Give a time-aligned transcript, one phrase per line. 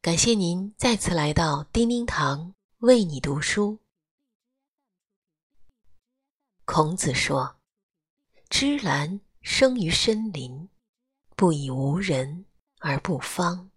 [0.00, 3.80] 感谢您再次来到叮叮堂为你读书。
[6.64, 7.56] 孔子说
[8.48, 10.68] ：“芝兰生于深林，
[11.34, 12.46] 不以无人
[12.78, 13.72] 而不芳。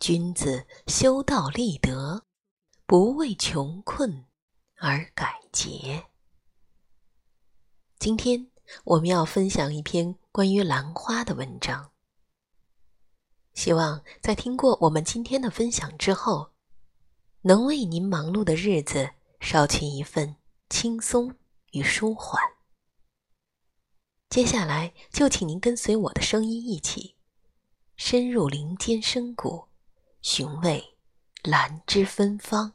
[0.00, 2.26] 君子修道立德，
[2.84, 4.26] 不为穷困
[4.78, 6.06] 而改节。”
[8.00, 8.50] 今天
[8.82, 11.91] 我们要分享一篇关于兰花的文章。
[13.54, 16.52] 希望在听过我们今天的分享之后，
[17.42, 20.36] 能为您忙碌的日子捎去一份
[20.70, 21.34] 轻松
[21.72, 22.40] 与舒缓。
[24.30, 27.16] 接下来就请您跟随我的声音一起，
[27.96, 29.66] 深入林间深谷，
[30.22, 30.96] 寻味
[31.42, 32.72] 兰之芬芳。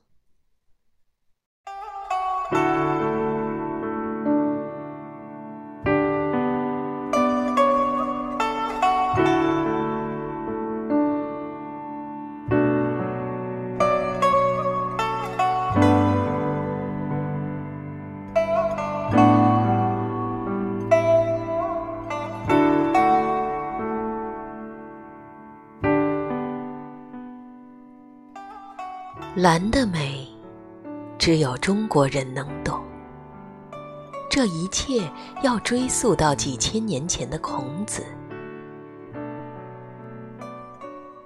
[29.35, 30.27] 兰的美，
[31.17, 32.81] 只有中国人能懂。
[34.29, 35.09] 这一切
[35.43, 38.03] 要追溯到几千年前的孔子。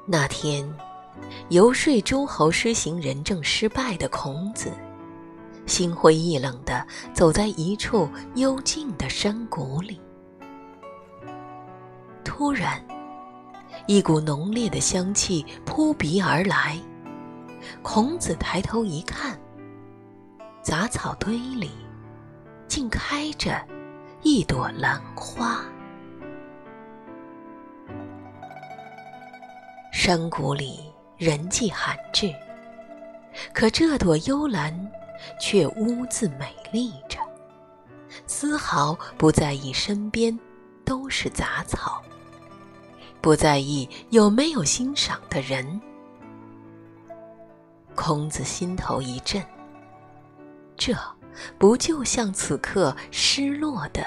[0.06, 0.70] 那天，
[1.50, 4.72] 游说诸侯施行仁政失败的孔子，
[5.66, 10.00] 心灰意冷地走在一处幽静的山谷里。
[12.24, 12.84] 突然，
[13.88, 16.78] 一股浓烈的香气扑鼻而来。
[17.82, 19.40] 孔子抬头一看，
[20.62, 21.72] 杂草堆里
[22.68, 23.62] 竟开着
[24.22, 25.64] 一朵兰花。
[29.92, 32.34] 山谷里人迹罕至，
[33.54, 34.92] 可这朵幽兰
[35.40, 37.20] 却兀自美丽着，
[38.26, 40.38] 丝毫不在意身边
[40.84, 42.02] 都是杂草，
[43.22, 45.80] 不在意有没有欣赏的人。
[48.04, 49.40] 孔子心头一震，
[50.76, 50.92] 这
[51.60, 54.04] 不就像此刻失落的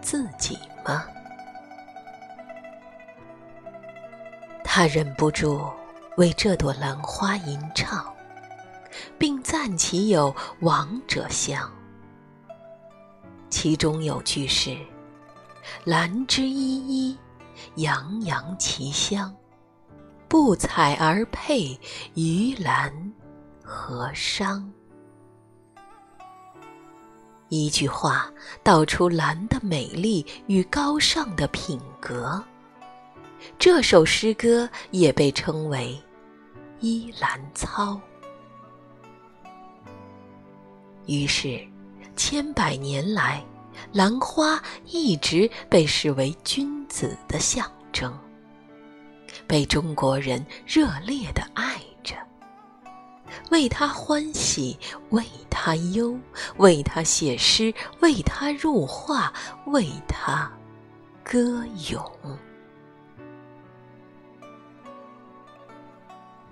[0.00, 0.56] 自己
[0.86, 1.04] 吗？
[4.62, 5.68] 他忍不住
[6.16, 8.06] 为这朵兰花吟唱，
[9.18, 11.68] 并赞其有王者香。
[13.50, 14.78] 其中有句是
[15.82, 17.18] ：“兰之依依，
[17.74, 19.34] 洋洋其香。”
[20.26, 21.78] 不采而佩，
[22.14, 23.03] 于兰
[23.66, 24.70] 何伤？
[27.48, 28.30] 一句话
[28.62, 32.44] 道出兰的美丽与高尚的品格。
[33.58, 35.98] 这首诗歌也被称为
[36.80, 37.98] 《依兰操》。
[41.06, 41.58] 于是，
[42.16, 43.42] 千百年来，
[43.92, 48.14] 兰花一直被视为君子的象征。
[49.46, 51.63] 被中国人热烈的爱，
[53.50, 54.78] 为他欢喜，
[55.10, 56.18] 为他忧，
[56.56, 59.32] 为他写诗，为他入画，
[59.66, 60.50] 为他
[61.22, 62.02] 歌咏。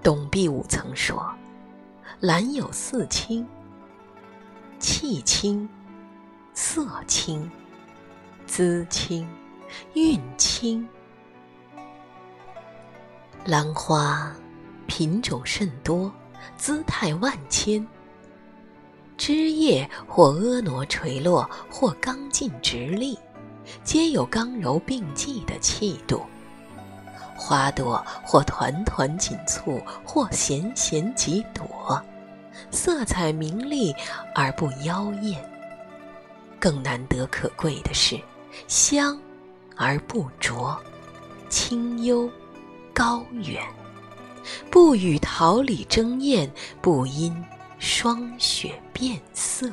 [0.02, 1.32] 董必武曾说
[2.20, 3.46] ：“兰有四清：
[4.78, 5.68] 气清、
[6.54, 7.50] 色清、
[8.46, 9.26] 姿清、
[9.94, 10.86] 韵清。”
[13.46, 14.32] 兰花
[14.86, 16.12] 品种甚多，
[16.56, 17.86] 姿态万千。
[19.16, 23.18] 枝叶或婀娜垂落，或刚劲直立，
[23.84, 26.22] 皆有刚柔并济的气度。
[27.36, 32.00] 花朵或团团紧簇，或闲闲几朵，
[32.70, 33.94] 色彩明丽
[34.34, 35.42] 而不妖艳。
[36.58, 38.18] 更难得可贵的是，
[38.68, 39.18] 香
[39.76, 40.78] 而不浊，
[41.48, 42.30] 清幽。
[42.94, 43.62] 高远，
[44.70, 46.50] 不与桃李争艳，
[46.80, 47.34] 不因
[47.78, 49.70] 霜雪变色。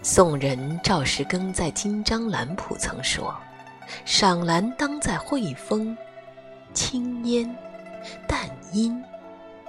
[0.00, 3.34] 宋人赵石庚在《金章兰谱》曾说
[4.06, 5.96] ：“赏兰当在惠风、
[6.72, 7.52] 清烟、
[8.26, 9.02] 淡阴、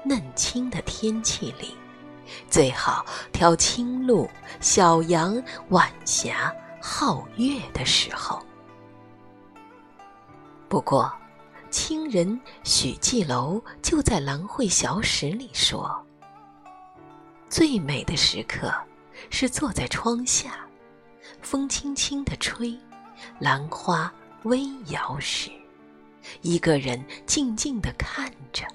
[0.04, 1.76] 嫩青的天气里，
[2.50, 4.30] 最好挑清露、
[4.62, 8.42] 小阳、晚霞、皓月的时候。”
[10.70, 11.12] 不过，
[11.70, 16.04] 清人许继楼就在《兰会小史》里说
[17.50, 18.74] ：“最美的时刻
[19.30, 20.68] 是坐在窗下，
[21.42, 22.76] 风轻轻地吹，
[23.40, 24.12] 兰花
[24.44, 25.52] 微摇时，
[26.42, 28.66] 一个人静静地看着。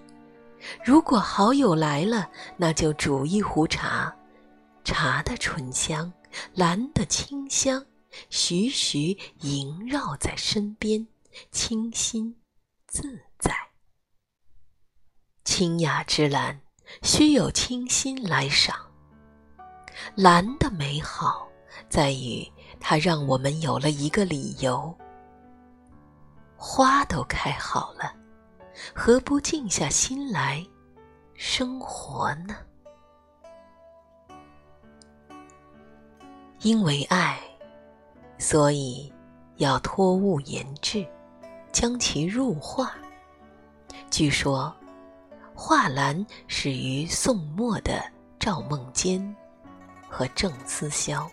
[0.84, 4.14] 如果好友来了，那就煮一壶茶，
[4.84, 6.12] 茶的醇香，
[6.54, 7.84] 兰的清香，
[8.30, 11.06] 徐徐萦绕在身边，
[11.50, 12.34] 清新
[12.94, 13.02] 自
[13.40, 13.52] 在。
[15.42, 16.60] 清雅之兰，
[17.02, 18.76] 须有清心来赏。
[20.14, 21.48] 兰的美好，
[21.88, 22.48] 在于
[22.78, 24.96] 它让我们有了一个理由。
[26.56, 28.14] 花都开好了。
[28.94, 30.64] 何不静下心来
[31.34, 32.54] 生活呢？
[36.60, 37.40] 因为爱，
[38.38, 39.12] 所以
[39.56, 41.04] 要托物言志，
[41.74, 42.94] 将其入画。
[44.08, 44.72] 据说，
[45.56, 48.00] 画兰始于宋末的
[48.38, 49.34] 赵孟坚
[50.08, 51.28] 和郑思肖。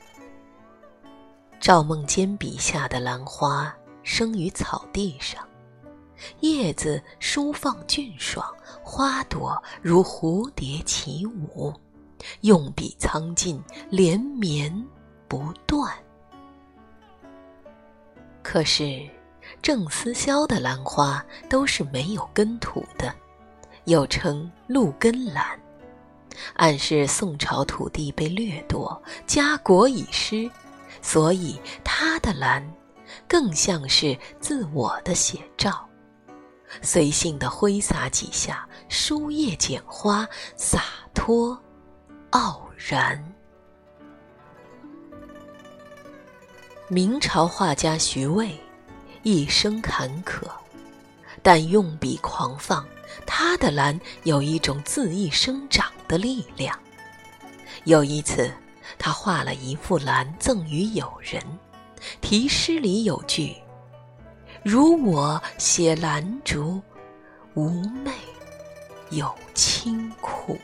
[1.60, 3.72] 赵孟坚笔下的兰花
[4.02, 5.48] 生于草地上。
[6.40, 8.44] 叶子舒放俊爽，
[8.84, 11.72] 花朵如蝴蝶起舞，
[12.42, 14.72] 用笔苍劲，连绵
[15.28, 15.96] 不断。
[18.42, 19.08] 可是，
[19.62, 23.14] 郑思肖的兰花都是没有根土的，
[23.86, 25.60] 又称露根兰，
[26.56, 30.50] 暗示宋朝土地被掠夺，家国已失，
[31.02, 32.68] 所以他的兰
[33.28, 35.88] 更像是自我的写照。
[36.82, 41.56] 随性的挥洒几下，书叶剪花，洒脱，
[42.32, 43.24] 傲然。
[46.88, 48.58] 明朝画家徐渭，
[49.24, 50.48] 一生坎坷，
[51.44, 52.86] 但用笔狂放，
[53.26, 56.78] 他的兰有一种恣意生长的力量。
[57.86, 58.52] 有一次，
[58.98, 61.42] 他画了一幅兰赠予友人，
[62.20, 63.56] 题诗里有句。
[64.64, 66.82] 如我写兰竹，
[67.54, 67.70] 无
[68.04, 68.12] 媚
[69.10, 70.60] 有清苦。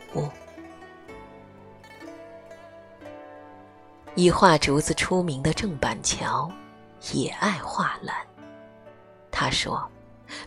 [4.15, 6.51] 以画竹子出名的郑板桥，
[7.13, 8.26] 也爱画兰。
[9.39, 9.87] 他说：“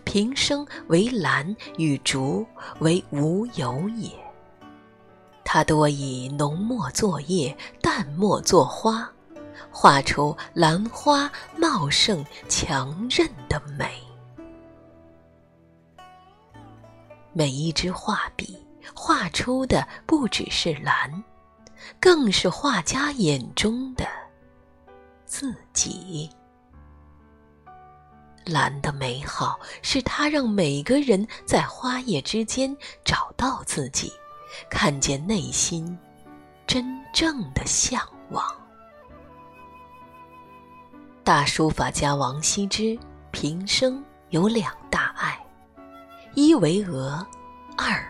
[0.02, 2.44] 平生为兰与竹
[2.80, 4.10] 为无有也。”
[5.46, 9.08] 他多以浓墨作叶，淡墨作花。
[9.70, 14.02] 画出兰花茂盛强韧的美。
[17.32, 18.58] 每一支画笔
[18.92, 21.22] 画出的不只是兰，
[22.00, 24.04] 更是画家眼中的
[25.26, 26.28] 自己。
[28.44, 34.12] 兰的美好，是它让每个人在花叶之间找到自己，
[34.70, 35.98] 看见内心
[36.66, 38.00] 真正的向
[38.30, 38.44] 往。
[41.22, 42.98] 大书法家王羲之
[43.30, 45.38] 平生有两大爱，
[46.34, 47.24] 一为鹅，
[47.76, 48.04] 二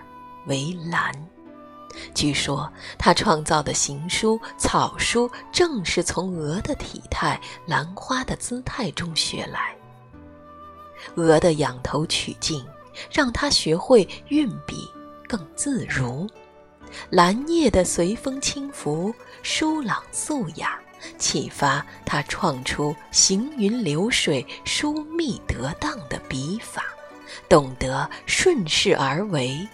[0.47, 1.13] 为兰。
[2.15, 9.77] 据说他创造的行书、草书正是从鹅的体态、兰花的姿态中学来。
[11.17, 12.65] 鹅的仰头取径，
[13.11, 14.89] 让他学会运笔
[15.29, 16.27] 更自如；
[17.11, 20.79] 兰叶的随风轻拂，疏朗素雅。
[21.17, 26.85] 启发他创出行云流水、疏密得当的笔法，
[27.49, 29.67] 懂得顺势而为，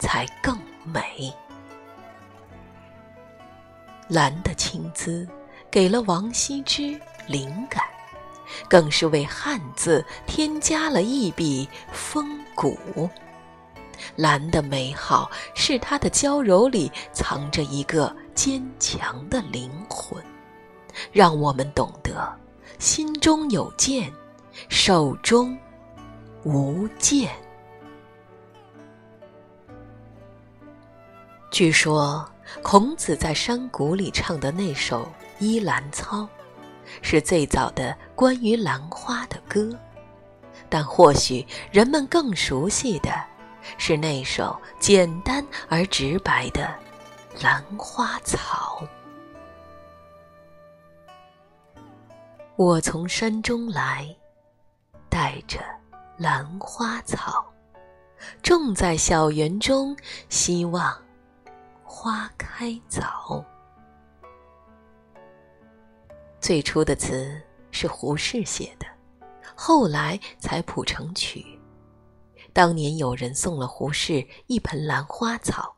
[0.00, 1.32] 才更美。
[4.08, 5.28] 兰的青姿，
[5.70, 7.84] 给了王羲之灵感，
[8.68, 13.08] 更是为汉字添加了一笔风骨。
[14.16, 20.22] 兰的美好，是它的娇柔里藏着一个坚强的灵魂。
[21.12, 22.32] 让我们懂得，
[22.78, 24.12] 心中有剑，
[24.68, 25.56] 手中
[26.42, 27.30] 无剑。
[31.50, 32.28] 据说，
[32.62, 35.02] 孔子在山谷里唱的那首
[35.38, 36.22] 《依兰操》，
[37.02, 39.70] 是最早的关于兰花的歌。
[40.68, 43.12] 但或许人们更熟悉的，
[43.78, 46.62] 是那首简单而直白的
[47.42, 48.82] 《兰花草》。
[52.56, 54.08] 我从山中来，
[55.08, 55.58] 带着
[56.16, 57.44] 兰花草，
[58.42, 59.96] 种在小园中，
[60.28, 60.96] 希望
[61.82, 63.44] 花开早。
[66.44, 68.84] 最初的词是胡适写的，
[69.54, 71.58] 后来才谱成曲。
[72.52, 75.74] 当年有人送了胡适一盆兰花草，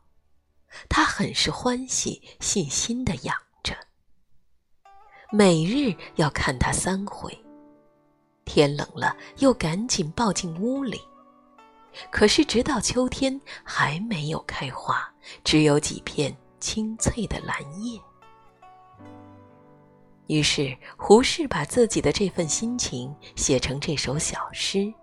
[0.89, 3.33] 他很是欢喜，细心的养
[3.63, 3.73] 着。
[5.31, 7.31] 每日要看它三回，
[8.43, 10.99] 天冷了又赶紧抱进屋里。
[12.11, 15.09] 可是直到秋天还没有开花，
[15.45, 17.97] 只有几片青翠的蓝叶。
[20.27, 24.93] 于是胡适把自己的这份心情写成这首小诗，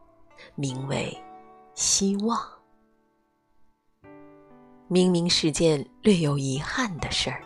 [0.55, 1.17] 名为
[1.75, 2.39] 《希望》。
[4.87, 7.43] 明明是件略有遗憾的事儿，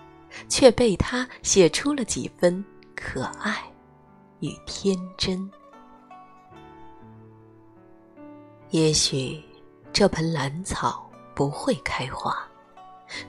[0.49, 2.64] 却被他写出了几分
[2.97, 3.56] 可爱
[4.40, 5.49] 与天真。
[8.70, 9.40] 也许
[9.92, 12.37] 这盆兰草不会开花，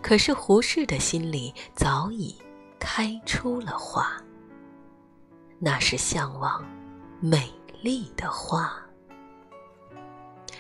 [0.02, 2.36] 可是胡适的心里早已
[2.80, 4.20] 开出了花。
[5.60, 6.66] 那是向往
[7.20, 7.52] 美
[7.82, 8.72] 丽的花。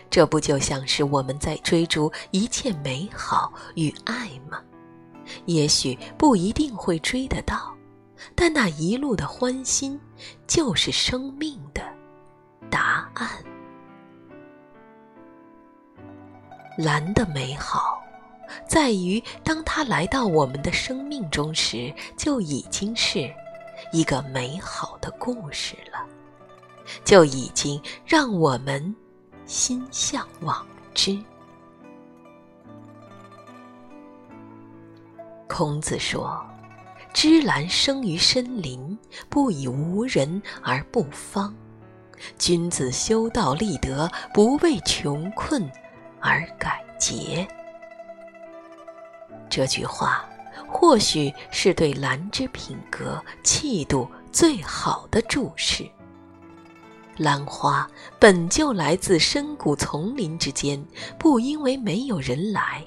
[0.09, 4.61] 这不就像是我们在追逐一切美好与爱吗？
[5.45, 7.71] 也许不一定会追得到，
[8.33, 9.99] 但那一路的欢欣，
[10.47, 11.83] 就是生命的
[12.71, 13.29] 答案。
[16.75, 18.01] 蓝的美好，
[18.67, 23.31] 在于当它来到我们的生命中时，就已经是
[23.91, 26.05] 一个美好的故事了，
[27.03, 28.95] 就已经让我们
[29.45, 31.17] 心向往之。
[35.47, 36.45] 孔子说
[37.11, 38.97] ：“芝兰生于深林，
[39.29, 41.53] 不以无人而不芳；
[42.37, 45.69] 君子修道立德，不为穷困。”
[46.21, 47.47] 而改节。
[49.49, 50.28] 这句话
[50.67, 55.89] 或许是对兰之品格气度最好的注释。
[57.17, 57.85] 兰花
[58.17, 60.81] 本就来自深谷丛林之间，
[61.17, 62.85] 不因为没有人来，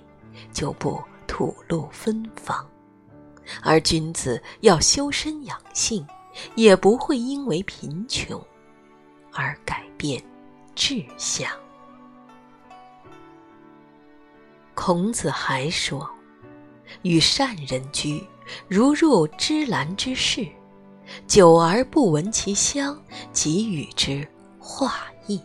[0.53, 2.57] 就不吐露芬芳；
[3.63, 6.07] 而君子要修身养性，
[6.55, 8.43] 也不会因为贫穷
[9.35, 10.23] 而改变
[10.75, 11.51] 志向。
[14.75, 16.11] 孔子还说
[17.01, 18.23] ：“与善人居，
[18.69, 20.47] 如入芝兰之室，
[21.27, 25.41] 久而不闻其香，即与之化意。”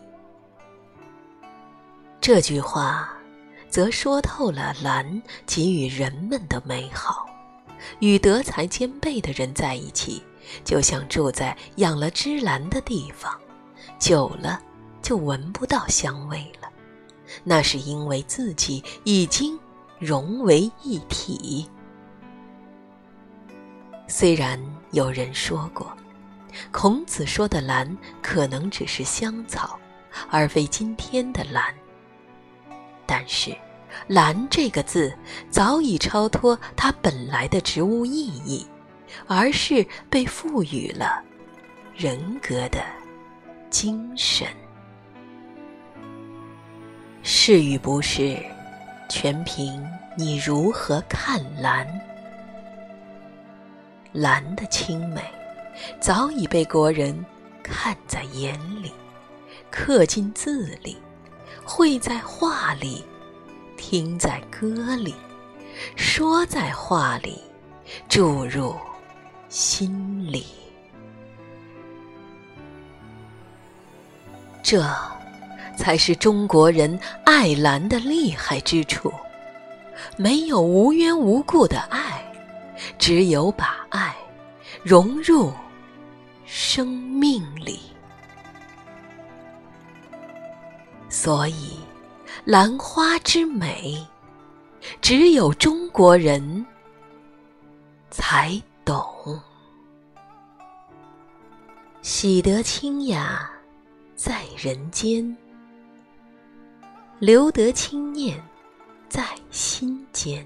[2.19, 3.09] 这句话，
[3.69, 7.25] 则说透了兰给予人们的美好。
[7.99, 10.21] 与德才兼备的人在一起，
[10.65, 13.39] 就像住在养了芝兰的地方，
[13.99, 14.59] 久了
[15.01, 16.67] 就闻不到香味了。
[17.43, 19.57] 那是因为自己已经
[19.99, 21.67] 融为一体。
[24.07, 24.59] 虽然
[24.91, 25.91] 有人说过，
[26.71, 29.79] 孔子说的兰可能只是香草，
[30.29, 31.73] 而非今天的兰。
[33.05, 33.55] 但是，
[34.07, 35.15] 兰这个字
[35.49, 38.65] 早已超脱它本来的植物意义，
[39.27, 41.23] 而是被赋予了
[41.95, 42.83] 人格的
[43.69, 44.47] 精神。
[47.23, 48.37] 是与不是，
[49.09, 49.85] 全凭
[50.15, 51.87] 你如何看兰。
[54.13, 55.21] 兰的清美，
[55.99, 57.25] 早已被国人
[57.61, 58.91] 看在眼里，
[59.69, 60.97] 刻进字里，
[61.63, 63.03] 绘在画里，
[63.77, 65.13] 听在歌里，
[65.95, 67.41] 说在话里，
[68.09, 68.75] 注入
[69.49, 70.45] 心里。
[74.63, 74.83] 这。
[75.77, 79.13] 才是中国人爱兰的厉害之处，
[80.17, 82.21] 没有无缘无故的爱，
[82.97, 84.13] 只有把爱
[84.83, 85.53] 融入
[86.45, 87.79] 生命里。
[91.09, 91.79] 所以，
[92.43, 94.05] 兰花之美，
[94.99, 96.65] 只有中国人
[98.09, 99.05] 才懂。
[102.01, 103.49] 喜得清雅，
[104.15, 105.35] 在人间。
[107.19, 108.39] 留得清念，
[109.09, 110.45] 在心间；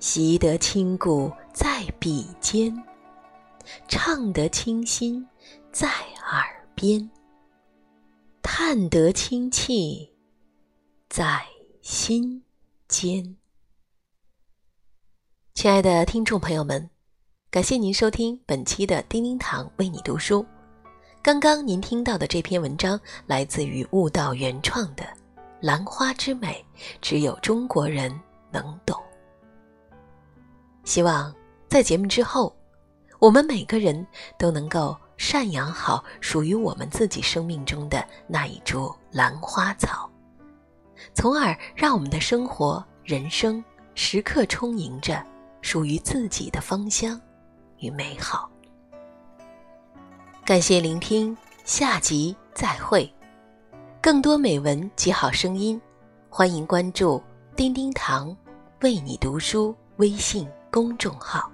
[0.00, 2.74] 习得清故，在笔尖；
[3.86, 5.24] 唱得清新，
[5.70, 7.08] 在耳边；
[8.42, 10.12] 叹得清气，
[11.08, 11.46] 在
[11.82, 12.42] 心
[12.88, 13.36] 间。
[15.54, 16.90] 亲爱的听众朋友们，
[17.48, 20.44] 感谢您收听本期的叮叮堂为你读书。
[21.22, 25.04] 刚刚您听到的这篇文章来自于悟道原创的
[25.60, 26.64] 《兰花之美，
[27.02, 28.10] 只有中国人
[28.50, 28.98] 能懂》。
[30.82, 31.32] 希望
[31.68, 32.56] 在节目之后，
[33.18, 34.06] 我们每个人
[34.38, 40.10] 都能够赡养好属于我们自己生命中的那一株兰花草，
[41.12, 43.62] 从而让我们的生活、人生
[43.94, 45.22] 时刻充盈着
[45.60, 47.20] 属于自己的芳香
[47.76, 48.50] 与美好。
[50.50, 53.08] 感谢聆听，下集再会。
[54.02, 55.80] 更多美文及好声音，
[56.28, 57.22] 欢迎关注
[57.54, 58.36] “叮叮堂
[58.80, 61.48] 为你读书”微信公众号。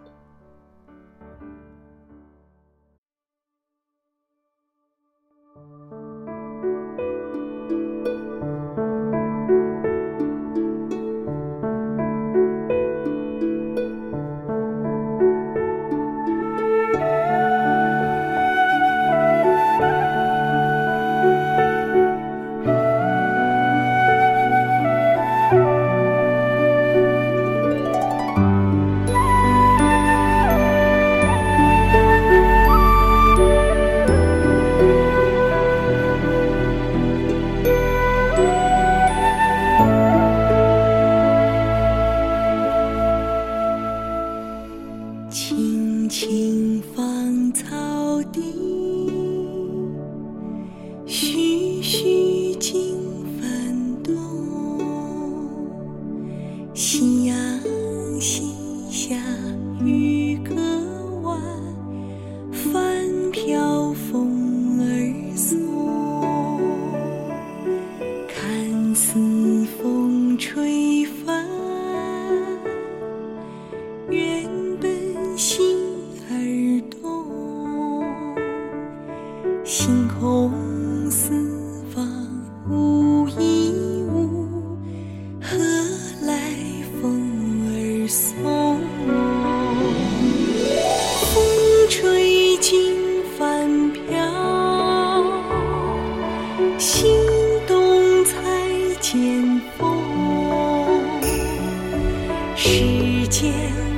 [103.26, 103.52] 世间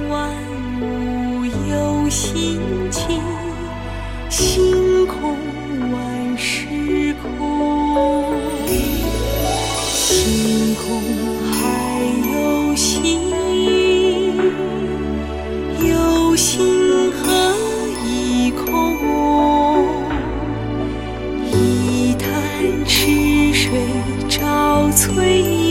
[0.09, 0.33] 万
[0.81, 2.59] 物有心
[2.91, 3.21] 起，
[4.31, 5.37] 心空
[5.93, 8.25] 万事空。
[9.93, 11.03] 心空
[11.53, 11.61] 还
[12.33, 13.29] 有心，
[15.87, 17.55] 有心何
[18.07, 18.97] 以空？
[21.53, 22.25] 一潭
[22.87, 23.71] 池水
[24.27, 25.68] 照翠。